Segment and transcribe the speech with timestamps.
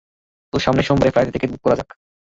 [0.53, 1.89] তো, সামনের সোমবারে ফ্লাইটের টিকিট বুক করা যাক।